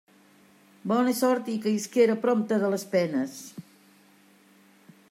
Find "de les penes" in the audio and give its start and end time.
2.65-3.39